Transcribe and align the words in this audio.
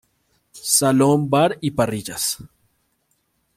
Salón-Bar 0.73 1.59
y 1.61 1.69
parrillas. 1.69 2.39